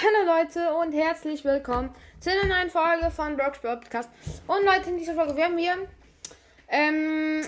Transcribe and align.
Hallo 0.00 0.32
Leute 0.32 0.74
und 0.74 0.92
herzlich 0.92 1.44
willkommen 1.44 1.92
zu 2.20 2.30
einer 2.30 2.44
neuen 2.44 2.70
Folge 2.70 3.10
von 3.10 3.36
Brock's 3.36 3.58
Podcast. 3.58 4.08
Und 4.46 4.64
Leute, 4.64 4.90
in 4.90 4.96
dieser 4.96 5.16
Folge 5.16 5.34
werden 5.34 5.56
wir 5.56 5.74
ähm, 6.68 7.44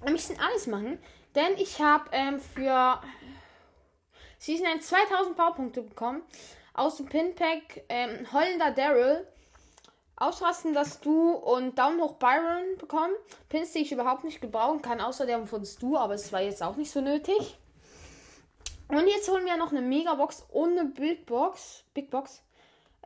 ein 0.00 0.12
bisschen 0.14 0.40
alles 0.40 0.66
machen, 0.66 0.98
denn 1.34 1.52
ich 1.58 1.82
habe 1.82 2.04
ähm, 2.12 2.40
für 2.40 2.98
Season 4.38 4.66
1 4.66 4.86
2000 4.86 5.36
Powerpunkte 5.36 5.82
bekommen 5.82 6.22
aus 6.72 6.96
dem 6.96 7.10
Pinpack 7.10 7.82
ähm, 7.90 8.26
Holländer 8.32 8.70
Daryl. 8.70 9.26
Ausrasten, 10.16 10.72
dass 10.72 11.00
du 11.00 11.32
und 11.32 11.78
Daumen 11.78 12.00
hoch 12.00 12.14
Byron 12.14 12.78
bekommen. 12.78 13.12
Pins, 13.50 13.72
die 13.72 13.80
ich 13.80 13.92
überhaupt 13.92 14.24
nicht 14.24 14.40
gebrauchen 14.40 14.80
kann, 14.80 14.98
außer 14.98 15.26
der 15.26 15.46
von 15.46 15.66
Stu, 15.66 15.98
aber 15.98 16.14
es 16.14 16.32
war 16.32 16.40
jetzt 16.40 16.62
auch 16.62 16.76
nicht 16.76 16.90
so 16.90 17.02
nötig. 17.02 17.58
Und 18.88 19.08
jetzt 19.08 19.28
holen 19.28 19.46
wir 19.46 19.56
noch 19.56 19.72
eine 19.72 19.80
Megabox 19.80 20.44
und 20.50 20.78
eine 20.78 20.88
Big 20.90 21.26
Box. 21.26 21.84
Big 21.94 22.10
Box. 22.10 22.42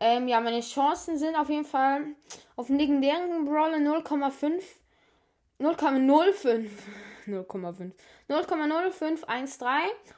Ähm, 0.00 0.28
ja, 0.28 0.40
meine 0.40 0.60
Chancen 0.60 1.18
sind 1.18 1.36
auf 1.36 1.48
jeden 1.48 1.64
Fall 1.64 2.14
auf 2.56 2.68
den 2.68 2.78
legendären 2.78 3.44
Brawler 3.44 3.78
0,5. 3.78 4.62
0,05. 5.60 6.68
0,5. 7.26 7.92
0,0513 8.28 9.66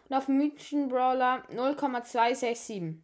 und 0.08 0.16
auf 0.16 0.28
mythischen 0.28 0.88
Brawler 0.88 1.42
0,267. 1.50 3.02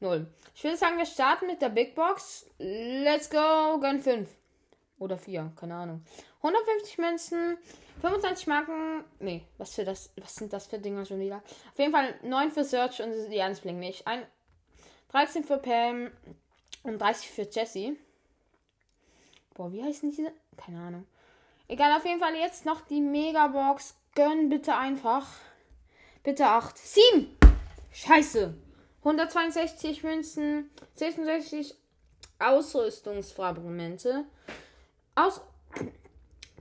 0. 0.00 0.26
Ich 0.54 0.64
würde 0.64 0.76
sagen, 0.76 0.98
wir 0.98 1.06
starten 1.06 1.46
mit 1.46 1.60
der 1.60 1.68
Big 1.68 1.94
Box. 1.94 2.48
Let's 2.58 3.28
go, 3.30 3.78
gönn 3.80 4.00
5. 4.00 4.28
Oder 4.98 5.16
4, 5.16 5.52
keine 5.54 5.74
Ahnung. 5.76 6.04
150 6.42 6.98
Münzen, 6.98 7.58
25 8.00 8.46
Marken. 8.48 9.04
Nee, 9.20 9.44
was 9.56 9.74
für 9.74 9.84
das? 9.84 10.10
Was 10.16 10.34
sind 10.34 10.52
das 10.52 10.66
für 10.66 10.78
Dinger 10.78 11.04
schon 11.04 11.20
wieder? 11.20 11.42
Auf 11.72 11.78
jeden 11.78 11.92
Fall 11.92 12.14
9 12.22 12.50
für 12.50 12.64
Search 12.64 13.00
und 13.02 13.12
die 13.30 13.36
Ernst 13.36 13.62
blinkt 13.62 13.80
nicht. 13.80 14.06
Ein, 14.06 14.26
13 15.10 15.44
für 15.44 15.58
Pam 15.58 16.10
und 16.82 16.98
30 16.98 17.30
für 17.30 17.42
Jessie. 17.42 17.98
Boah, 19.54 19.72
wie 19.72 19.82
heißen 19.82 20.10
diese? 20.10 20.32
Keine 20.56 20.80
Ahnung. 20.80 21.06
Egal, 21.68 21.96
auf 21.96 22.04
jeden 22.04 22.20
Fall 22.20 22.34
jetzt 22.34 22.64
noch 22.64 22.80
die 22.82 23.00
Megabox. 23.00 23.94
Gönn 24.14 24.48
bitte 24.48 24.76
einfach. 24.76 25.28
Bitte 26.22 26.46
8. 26.46 26.76
7! 26.76 27.36
Scheiße. 27.92 28.54
162 29.00 30.02
Münzen, 30.02 30.70
66 30.94 31.74
Ausrüstungsfragmente. 32.38 34.24
Aus 35.18 35.40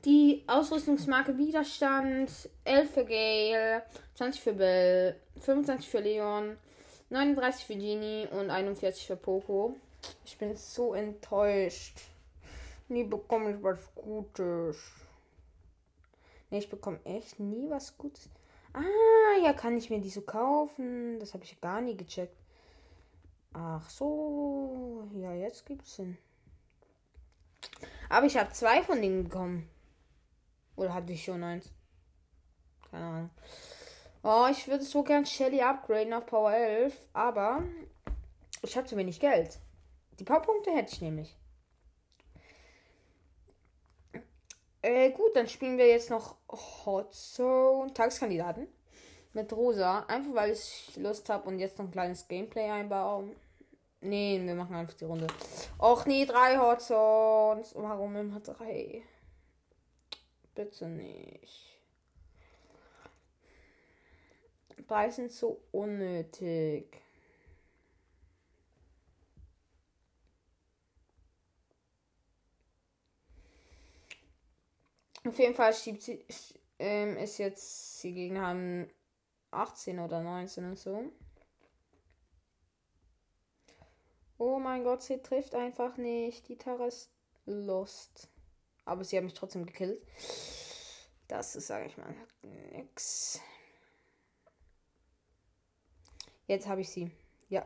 die 0.04 0.44
Ausrüstungsmarke 0.48 1.38
Widerstand, 1.38 2.32
11 2.64 2.92
für 2.92 3.06
Gale, 3.06 3.84
20 4.16 4.42
für 4.42 4.54
Bell, 4.54 5.16
25 5.40 5.88
für 5.88 6.00
Leon, 6.00 6.58
39 7.12 7.66
für 7.66 7.76
Genie 7.76 8.28
und 8.32 8.50
41 8.50 9.06
für 9.06 9.16
Poco. 9.16 9.76
Ich 10.26 10.40
bin 10.40 10.56
so 10.56 10.96
enttäuscht. 10.96 12.00
Nie 12.88 13.04
bekomme 13.04 13.52
ich 13.52 13.62
was 13.62 13.94
Gutes. 13.94 14.78
Ne, 16.50 16.58
ich 16.58 16.70
bekomme 16.70 17.00
echt 17.04 17.40
nie 17.40 17.70
was 17.70 17.96
Gutes. 17.96 18.28
Ah, 18.74 19.40
ja, 19.44 19.54
kann 19.54 19.78
ich 19.78 19.92
mir 19.92 20.02
die 20.02 20.10
so 20.10 20.22
kaufen? 20.22 21.20
Das 21.20 21.36
habe 21.36 21.44
ich 21.44 21.62
gar 21.62 21.80
nie 21.82 21.96
gecheckt. 21.96 22.36
Ach 23.54 23.88
so. 23.88 25.08
Ja, 25.14 25.32
jetzt 25.36 25.64
gibt's 25.64 25.98
Sinn. 25.98 26.18
Aber 28.10 28.26
ich 28.26 28.38
habe 28.38 28.52
zwei 28.52 28.82
von 28.82 29.02
denen 29.02 29.26
bekommen. 29.26 29.70
Oder 30.76 30.94
hatte 30.94 31.14
ich 31.14 31.24
schon 31.24 31.44
eins? 31.44 31.72
Keine 32.92 33.06
Ahnung. 33.06 33.30
Oh, 34.24 34.48
ich 34.50 34.68
würde 34.68 34.84
so 34.84 35.04
gern 35.04 35.26
Shelly 35.26 35.62
upgraden 35.62 36.14
auf 36.14 36.26
Power 36.26 36.54
11, 36.54 36.96
aber 37.14 37.64
ich 38.62 38.76
habe 38.76 38.88
zu 38.88 38.98
wenig 38.98 39.20
Geld. 39.20 39.60
Die 40.20 40.24
Powerpunkte 40.24 40.72
hätte 40.72 40.94
ich 40.94 41.02
nämlich. 41.02 41.36
Äh, 44.82 45.12
gut, 45.12 45.36
dann 45.36 45.48
spielen 45.48 45.78
wir 45.78 45.88
jetzt 45.88 46.10
noch 46.10 46.38
Hot 46.86 47.14
Zone 47.14 47.94
Tageskandidaten 47.94 48.68
mit 49.34 49.52
Rosa. 49.54 50.06
Einfach 50.08 50.34
weil 50.34 50.52
ich 50.52 50.96
Lust 50.98 51.30
habe 51.30 51.48
und 51.48 51.60
jetzt 51.60 51.78
noch 51.78 51.86
ein 51.86 51.92
kleines 51.92 52.28
Gameplay 52.28 52.70
einbauen. 52.70 53.36
Nee, 54.02 54.40
wir 54.44 54.56
machen 54.56 54.76
einfach 54.76 54.94
die 54.94 55.06
Runde. 55.06 55.28
Och 55.80 56.06
nee, 56.06 56.26
drei 56.26 56.58
Hot 56.58 56.82
Zones. 56.82 57.74
Warum 57.76 58.16
immer 58.16 58.40
drei? 58.40 59.02
Bitte 60.54 60.88
nicht. 60.88 61.80
Drei 64.88 65.10
sind 65.10 65.32
so 65.32 65.62
unnötig. 65.72 67.02
Auf 75.28 75.38
jeden 75.40 75.56
Fall 75.56 75.74
schiebt 75.74 76.04
sie, 76.04 76.24
ähm, 76.80 77.18
ist 77.18 77.38
jetzt, 77.38 78.02
die 78.04 78.14
Gegner 78.14 78.48
haben 78.48 78.90
18 79.52 80.00
oder 80.00 80.22
19 80.22 80.64
und 80.64 80.80
so. 80.80 81.12
Oh 84.38 84.60
mein 84.60 84.84
Gott, 84.84 85.02
sie 85.02 85.22
trifft 85.22 85.56
einfach 85.56 85.98
nicht. 85.98 86.48
Die 86.48 86.58
Tara 86.58 86.86
ist 86.86 87.12
lost. 87.46 88.30
Aber 88.86 89.04
sie 89.04 89.18
hat 89.18 89.24
mich 89.24 89.34
trotzdem 89.34 89.66
gekillt. 89.66 90.02
Das 91.28 91.56
ist, 91.56 91.68
sage 91.68 91.88
ich 91.88 91.98
mal, 91.98 92.14
nix. 92.72 93.42
Jetzt 96.46 96.68
habe 96.68 96.82
ich 96.82 96.90
sie. 96.90 97.12
Ja, 97.50 97.66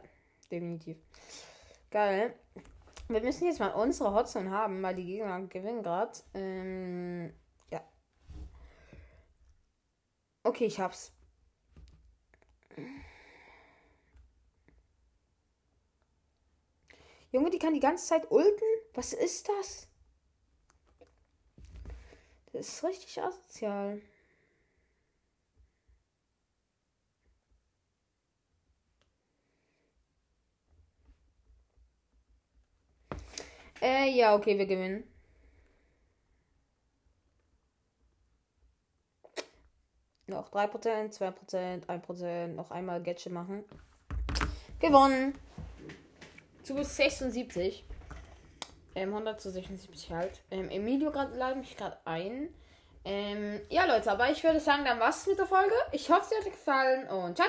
definitiv. 0.50 0.98
Geil. 1.92 2.36
Wir 3.08 3.22
müssen 3.22 3.46
jetzt 3.46 3.60
mal 3.60 3.74
unsere 3.74 4.14
Hotzone 4.14 4.50
haben, 4.50 4.82
weil 4.82 4.96
die 4.96 5.06
Gegner 5.06 5.42
gewinnen 5.42 5.84
gerade. 5.84 6.18
Ähm, 6.34 7.34
ja. 7.70 7.84
Okay, 10.44 10.66
ich 10.66 10.80
hab's. 10.80 11.12
Junge, 17.32 17.50
die 17.50 17.60
kann 17.60 17.74
die 17.74 17.80
ganze 17.80 18.06
Zeit 18.06 18.30
ulten? 18.30 18.66
Was 18.94 19.14
ist 19.14 19.48
das? 19.48 19.88
Das 22.52 22.68
ist 22.68 22.84
richtig 22.84 23.22
asozial. 23.22 24.02
Äh, 33.82 34.10
ja, 34.12 34.36
okay, 34.36 34.58
wir 34.58 34.66
gewinnen. 34.68 35.04
Noch 40.28 40.50
3%, 40.52 41.12
2%, 41.12 41.86
1%, 41.88 42.48
noch 42.50 42.72
einmal 42.72 43.02
Gadget 43.02 43.34
machen. 43.34 43.64
Gewonnen! 44.80 45.34
Zu 46.64 46.84
76. 46.84 47.86
Ähm, 48.94 49.10
100 49.10 49.40
zu 49.40 49.52
76 49.52 50.12
halt. 50.12 50.42
Ähm, 50.52 50.70
Emilio 50.70 51.12
lade 51.12 51.60
mich 51.60 51.78
gerade 51.78 51.98
ein. 52.06 52.50
Ähm, 53.04 53.62
ja, 53.70 53.86
Leute, 53.86 54.12
aber 54.12 54.30
ich 54.30 54.44
würde 54.44 54.60
sagen, 54.60 54.86
dann 54.86 55.00
war's 55.00 55.26
mit 55.26 55.40
der 55.40 55.48
Folge. 55.48 55.74
Ich 55.92 56.10
hoffe, 56.10 56.22
es 56.22 56.38
hat 56.38 56.46
euch 56.46 56.52
gefallen 56.52 57.08
und 57.08 57.36
ciao. 57.36 57.40